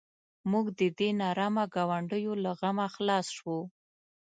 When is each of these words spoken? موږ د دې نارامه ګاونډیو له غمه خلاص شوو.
موږ 0.51 0.65
د 0.79 0.81
دې 0.97 1.09
نارامه 1.21 1.65
ګاونډیو 1.75 2.33
له 2.43 2.51
غمه 2.59 2.87
خلاص 2.95 3.27
شوو. 3.37 3.59